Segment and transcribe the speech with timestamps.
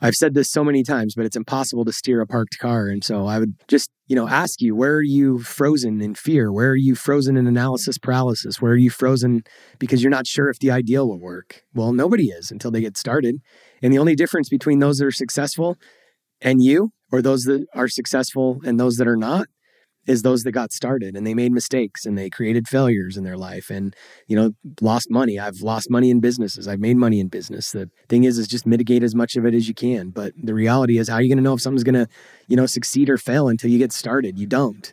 [0.00, 2.88] I've said this so many times, but it's impossible to steer a parked car.
[2.88, 6.52] And so I would just, you know, ask you, where are you frozen in fear?
[6.52, 8.60] Where are you frozen in analysis paralysis?
[8.60, 9.42] Where are you frozen
[9.78, 11.62] because you're not sure if the ideal will work?
[11.74, 13.36] Well, nobody is until they get started.
[13.82, 15.76] And the only difference between those that are successful
[16.40, 19.46] and you, or those that are successful and those that are not,
[20.06, 23.36] is those that got started and they made mistakes and they created failures in their
[23.36, 23.94] life and
[24.26, 25.38] you know lost money.
[25.38, 26.68] I've lost money in businesses.
[26.68, 27.72] I've made money in business.
[27.72, 30.10] The thing is is just mitigate as much of it as you can.
[30.10, 32.08] But the reality is how are you going to know if something's going to
[32.48, 34.38] you know succeed or fail until you get started?
[34.38, 34.92] You don't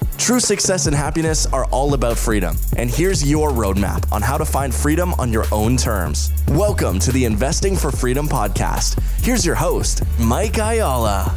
[0.17, 2.55] True success and happiness are all about freedom.
[2.77, 6.31] And here's your roadmap on how to find freedom on your own terms.
[6.49, 8.99] Welcome to the Investing for Freedom podcast.
[9.23, 11.35] Here's your host, Mike Ayala.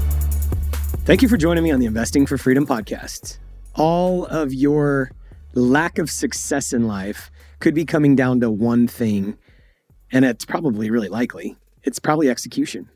[1.04, 3.38] Thank you for joining me on the Investing for Freedom podcast.
[3.74, 5.10] All of your
[5.54, 9.36] lack of success in life could be coming down to one thing,
[10.12, 11.56] and it's probably really likely.
[11.82, 12.88] It's probably execution.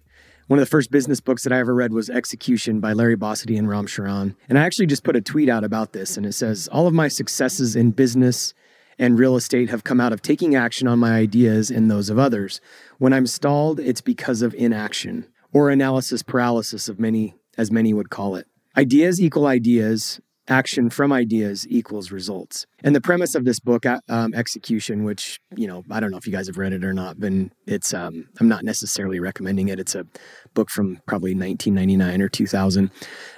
[0.49, 3.59] One of the first business books that I ever read was Execution by Larry Bossidy
[3.59, 4.35] and Ram Charan.
[4.49, 6.95] And I actually just put a tweet out about this, and it says, All of
[6.95, 8.55] my successes in business
[8.99, 12.19] and real estate have come out of taking action on my ideas and those of
[12.19, 12.63] others.
[12.97, 18.09] When I'm stalled, it's because of inaction or analysis paralysis of many as many would
[18.09, 18.47] call it.
[18.75, 20.19] Ideas equal ideas,
[20.49, 22.67] action from ideas equals results.
[22.83, 26.17] And the premise of this book, uh, um, Execution, which, you know, I don't know
[26.17, 27.33] if you guys have read it or not, but
[27.67, 29.79] it's, um, I'm not necessarily recommending it.
[29.79, 30.07] It's a
[30.55, 32.91] book from probably 1999 or 2000.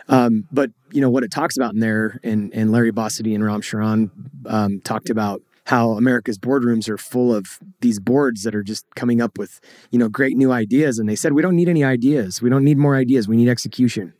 [0.08, 3.44] Um, but, you know, what it talks about in there, and, and Larry Bossidy and
[3.44, 4.10] Ram Charan
[4.46, 9.20] um, talked about how America's boardrooms are full of these boards that are just coming
[9.20, 10.98] up with, you know, great new ideas.
[10.98, 12.42] And they said, we don't need any ideas.
[12.42, 13.28] We don't need more ideas.
[13.28, 14.14] We need execution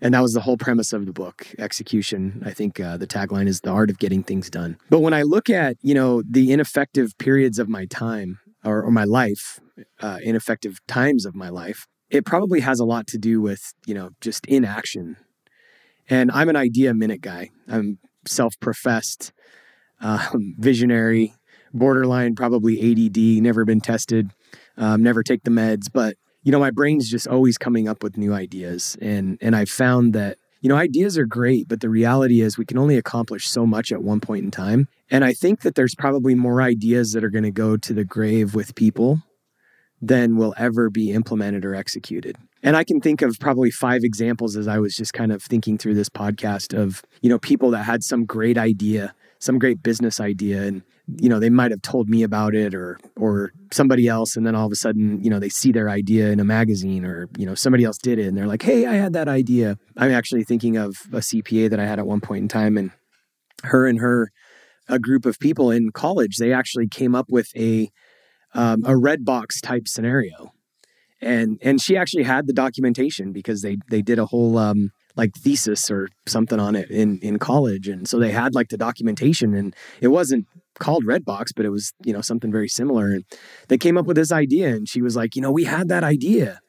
[0.00, 2.42] and that was the whole premise of the book execution.
[2.44, 4.76] I think uh, the tagline is the art of getting things done.
[4.90, 8.90] But when i look at you know the ineffective periods of my time or, or
[8.90, 9.60] my life
[10.00, 13.94] uh, ineffective times of my life it probably has a lot to do with you
[13.94, 15.16] know just inaction.
[16.10, 17.50] And i'm an idea minute guy.
[17.68, 19.32] I'm self-professed
[20.00, 21.34] um, visionary
[21.72, 24.30] borderline probably ADD never been tested
[24.76, 28.16] um, never take the meds but you know, my brain's just always coming up with
[28.16, 28.96] new ideas.
[29.00, 32.64] And and I've found that, you know, ideas are great, but the reality is we
[32.64, 34.88] can only accomplish so much at one point in time.
[35.10, 38.04] And I think that there's probably more ideas that are going to go to the
[38.04, 39.22] grave with people
[40.00, 42.36] than will ever be implemented or executed.
[42.62, 45.78] And I can think of probably five examples as I was just kind of thinking
[45.78, 50.20] through this podcast of, you know, people that had some great idea, some great business
[50.20, 50.82] idea and
[51.20, 54.54] you know they might have told me about it or or somebody else and then
[54.54, 57.46] all of a sudden you know they see their idea in a magazine or you
[57.46, 59.78] know somebody else did it and they're like hey i had that idea.
[59.96, 62.90] I'm actually thinking of a cpa that i had at one point in time and
[63.64, 64.30] her and her
[64.88, 67.90] a group of people in college they actually came up with a
[68.54, 70.52] um, a Redbox type scenario.
[71.20, 75.34] And and she actually had the documentation because they they did a whole um, like
[75.34, 79.52] thesis or something on it in in college and so they had like the documentation
[79.52, 80.46] and it wasn't
[80.78, 83.10] called Redbox, but it was, you know, something very similar.
[83.10, 83.24] And
[83.68, 86.04] they came up with this idea and she was like, you know, we had that
[86.04, 86.60] idea.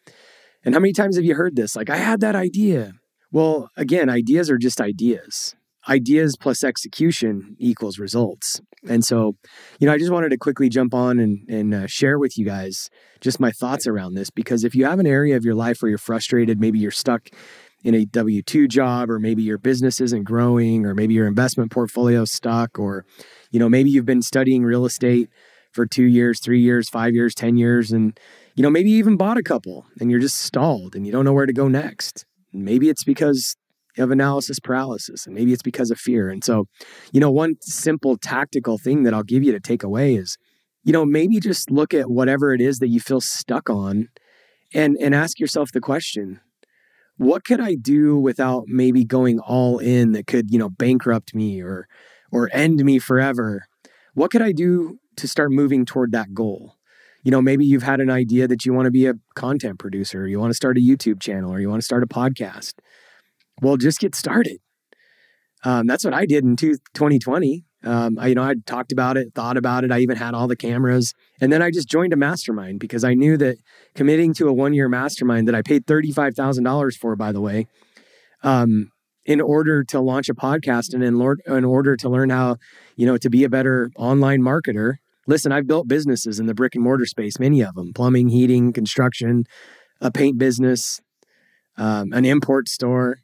[0.64, 1.76] And how many times have you heard this?
[1.76, 2.94] Like, I had that idea.
[3.32, 5.56] Well, again, ideas are just ideas.
[5.88, 8.60] Ideas plus execution equals results.
[8.88, 9.36] And so,
[9.80, 12.46] you know, I just wanted to quickly jump on and, and uh, share with you
[12.46, 12.90] guys
[13.22, 15.90] just my thoughts around this because if you have an area of your life where
[15.90, 17.30] you're frustrated, maybe you're stuck
[17.84, 21.72] in a W 2 job, or maybe your business isn't growing, or maybe your investment
[21.72, 23.06] portfolio stuck, or
[23.52, 25.30] you know, maybe you've been studying real estate
[25.72, 28.20] for two years, three years, five years, 10 years, and,
[28.56, 31.26] you know, maybe you even bought a couple and you're just stalled and you don't
[31.26, 32.26] know where to go next.
[32.52, 33.56] Maybe it's because
[33.98, 36.30] of analysis paralysis and maybe it's because of fear.
[36.30, 36.66] And so,
[37.12, 40.38] you know, one simple tactical thing that I'll give you to take away is,
[40.84, 44.08] you know, maybe just look at whatever it is that you feel stuck on
[44.74, 46.40] and and ask yourself the question,
[47.20, 51.62] what could I do without maybe going all in that could, you know, bankrupt me
[51.62, 51.86] or
[52.32, 53.66] or end me forever.
[54.14, 56.76] What could I do to start moving toward that goal?
[57.24, 60.28] You know, maybe you've had an idea that you want to be a content producer,
[60.28, 62.76] you want to start a YouTube channel, or you want to start a podcast.
[63.62, 64.60] Well, just get started.
[65.66, 67.66] Um, that's what I did in 2020.
[67.84, 69.92] Um, I, you know, I talked about it, thought about it.
[69.92, 71.14] I even had all the cameras.
[71.40, 73.58] And then I just joined a mastermind because I knew that
[73.96, 77.68] committing to a one year mastermind that I paid $35,000 for, by the way,
[78.44, 78.92] um,
[79.26, 82.58] in order to launch a podcast and in, in order to learn how,
[82.96, 84.96] you know, to be a better online marketer,
[85.30, 88.74] Listen, I've built businesses in the brick and mortar space, many of them plumbing, heating,
[88.74, 89.44] construction,
[90.02, 91.02] a paint business,
[91.78, 93.20] um, an import store.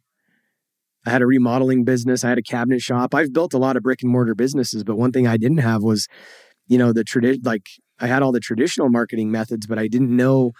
[1.05, 2.23] I had a remodeling business.
[2.23, 3.13] I had a cabinet shop.
[3.13, 5.83] I've built a lot of brick and mortar businesses, but one thing I didn't have
[5.83, 6.07] was,
[6.67, 7.41] you know, the tradition.
[7.43, 7.67] Like
[7.99, 10.51] I had all the traditional marketing methods, but I didn't know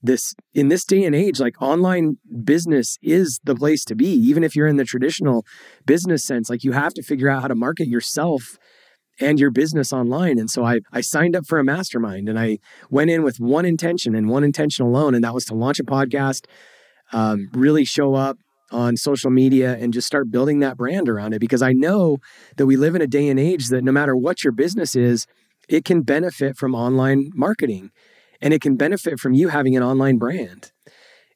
[0.00, 1.40] this in this day and age.
[1.40, 5.44] Like online business is the place to be, even if you're in the traditional
[5.84, 6.48] business sense.
[6.48, 8.58] Like you have to figure out how to market yourself
[9.20, 10.38] and your business online.
[10.38, 12.58] And so I I signed up for a mastermind, and I
[12.90, 15.84] went in with one intention and one intention alone, and that was to launch a
[15.84, 16.44] podcast,
[17.12, 18.38] um, really show up
[18.70, 22.18] on social media and just start building that brand around it because I know
[22.56, 25.26] that we live in a day and age that no matter what your business is,
[25.68, 27.90] it can benefit from online marketing
[28.40, 30.72] and it can benefit from you having an online brand.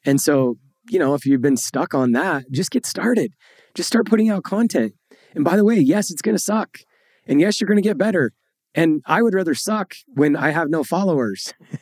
[0.05, 0.57] And so,
[0.89, 3.33] you know, if you've been stuck on that, just get started.
[3.73, 4.93] Just start putting out content.
[5.35, 6.77] And by the way, yes, it's going to suck.
[7.25, 8.31] And yes, you're going to get better.
[8.75, 11.53] And I would rather suck when I have no followers.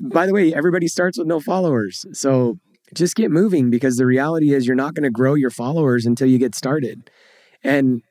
[0.00, 2.04] by the way, everybody starts with no followers.
[2.12, 2.58] So
[2.94, 6.28] just get moving because the reality is you're not going to grow your followers until
[6.28, 7.10] you get started.
[7.64, 8.02] And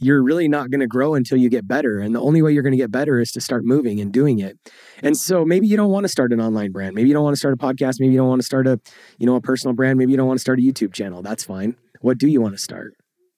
[0.00, 1.98] you're really not going to grow until you get better.
[1.98, 4.40] And the only way you're going to get better is to start moving and doing
[4.40, 4.58] it.
[5.02, 6.94] And so maybe you don't want to start an online brand.
[6.94, 8.00] Maybe you don't want to start a podcast.
[8.00, 8.80] Maybe you don't want to start a,
[9.18, 9.98] you know, a personal brand.
[9.98, 11.22] Maybe you don't want to start a YouTube channel.
[11.22, 11.76] That's fine.
[12.00, 12.94] What do you want to start?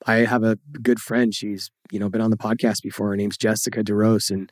[0.06, 1.34] I have a good friend.
[1.34, 3.08] She's, you know, been on the podcast before.
[3.08, 4.30] Her name's Jessica DeRose.
[4.30, 4.50] And,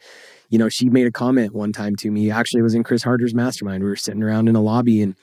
[0.50, 2.30] you know, she made a comment one time to me.
[2.30, 3.82] Actually, it was in Chris Harder's mastermind.
[3.82, 5.16] We were sitting around in a lobby and,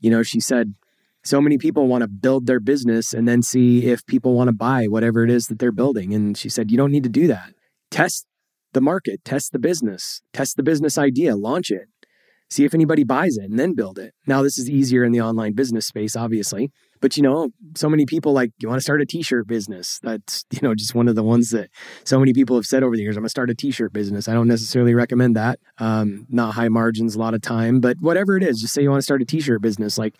[0.00, 0.74] you know, she said,
[1.22, 4.52] so many people want to build their business and then see if people want to
[4.52, 6.14] buy whatever it is that they're building.
[6.14, 7.52] And she said, you don't need to do that.
[7.90, 8.26] Test
[8.72, 11.88] the market, test the business, test the business idea, launch it,
[12.50, 14.12] see if anybody buys it, and then build it.
[14.26, 16.70] Now, this is easier in the online business space, obviously.
[17.00, 19.98] But you know, so many people like, you want to start a t-shirt business.
[20.02, 21.70] That's, you know, just one of the ones that
[22.04, 24.28] so many people have said over the years, I'm gonna start a t-shirt business.
[24.28, 25.60] I don't necessarily recommend that.
[25.78, 28.90] Um, not high margins a lot of time, but whatever it is, just say you
[28.90, 29.96] want to start a t-shirt business.
[29.96, 30.16] Like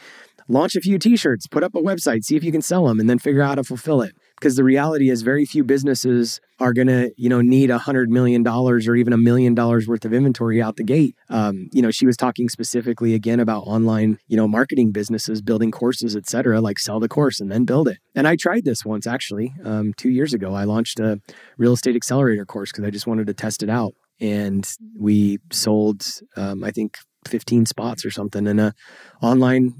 [0.49, 3.11] launch a few t-shirts, put up a website, see if you can sell them, and
[3.11, 4.15] then figure out how to fulfill it.
[4.40, 8.08] Because the reality is very few businesses are going to, you know, need a hundred
[8.08, 11.14] million dollars or even a million dollars worth of inventory out the gate.
[11.28, 15.70] Um, you know, she was talking specifically again about online, you know, marketing businesses, building
[15.70, 17.98] courses, et cetera, like sell the course and then build it.
[18.14, 20.54] And I tried this once actually, um, two years ago.
[20.54, 21.20] I launched a
[21.58, 23.92] real estate accelerator course because I just wanted to test it out.
[24.20, 24.66] And
[24.98, 26.06] we sold,
[26.37, 26.96] um, I think,
[27.28, 28.72] 15 spots or something in a
[29.20, 29.75] online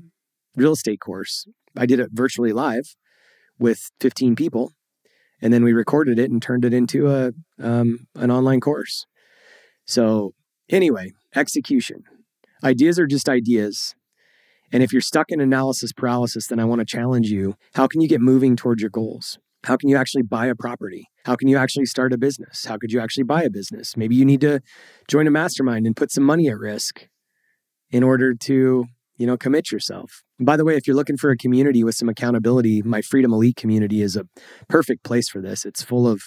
[0.55, 1.47] real estate course.
[1.77, 2.95] I did it virtually live
[3.61, 4.73] with 15 people,
[5.41, 9.07] and then we recorded it and turned it into a um, an online course.
[9.87, 10.35] So
[10.69, 12.03] anyway, execution.
[12.65, 13.95] Ideas are just ideas.
[14.73, 17.57] And if you're stuck in analysis paralysis, then I want to challenge you.
[17.75, 19.39] How can you get moving towards your goals?
[19.65, 21.09] How can you actually buy a property?
[21.25, 22.65] How can you actually start a business?
[22.65, 23.97] How could you actually buy a business?
[23.97, 24.61] Maybe you need to
[25.09, 27.09] join a mastermind and put some money at risk
[27.91, 28.87] in order to
[29.21, 30.23] you know, commit yourself.
[30.41, 33.55] By the way, if you're looking for a community with some accountability, my Freedom Elite
[33.55, 34.25] community is a
[34.67, 35.67] perfect place for this.
[35.67, 36.23] It's full of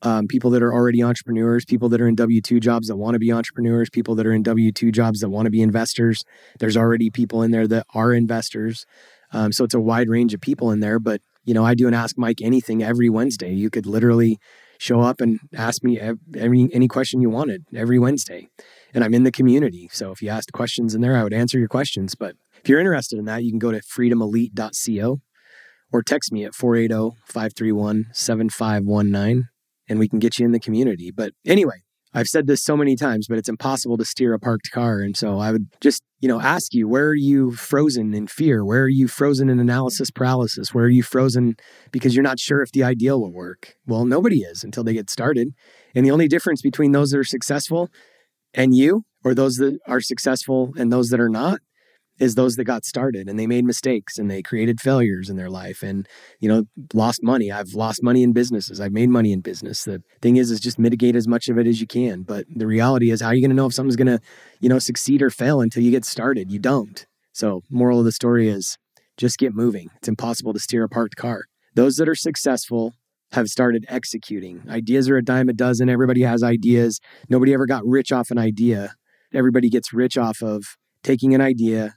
[0.00, 3.16] um, people that are already entrepreneurs, people that are in W 2 jobs that want
[3.16, 6.24] to be entrepreneurs, people that are in W 2 jobs that want to be investors.
[6.58, 8.86] There's already people in there that are investors.
[9.34, 10.98] Um, so it's a wide range of people in there.
[10.98, 13.52] But, you know, I do an Ask Mike anything every Wednesday.
[13.52, 14.38] You could literally
[14.78, 18.48] show up and ask me every, any question you wanted every Wednesday
[18.94, 19.88] and I'm in the community.
[19.92, 22.14] So if you asked questions in there, I would answer your questions.
[22.14, 25.20] But if you're interested in that, you can go to freedomelite.co
[25.92, 29.48] or text me at 480 531 7519
[29.88, 31.10] and we can get you in the community.
[31.10, 31.82] But anyway,
[32.14, 35.00] I've said this so many times, but it's impossible to steer a parked car.
[35.00, 38.64] And so I would just, you know, ask you, where are you frozen in fear?
[38.64, 40.72] Where are you frozen in analysis paralysis?
[40.72, 41.56] Where are you frozen
[41.92, 43.74] because you're not sure if the ideal will work?
[43.86, 45.48] Well, nobody is until they get started.
[45.94, 47.90] And the only difference between those that are successful
[48.54, 51.60] and you, or those that are successful and those that are not,
[52.18, 55.50] is those that got started and they made mistakes and they created failures in their
[55.50, 56.08] life and
[56.40, 60.02] you know lost money i've lost money in businesses i've made money in business the
[60.20, 63.10] thing is is just mitigate as much of it as you can but the reality
[63.10, 64.20] is how are you going to know if something's going to
[64.60, 68.12] you know succeed or fail until you get started you don't so moral of the
[68.12, 68.76] story is
[69.16, 71.42] just get moving it's impossible to steer a parked car
[71.74, 72.92] those that are successful
[73.32, 74.62] have started executing.
[74.68, 75.88] Ideas are a dime a dozen.
[75.88, 77.00] Everybody has ideas.
[77.28, 78.94] Nobody ever got rich off an idea.
[79.34, 80.64] Everybody gets rich off of
[81.02, 81.96] taking an idea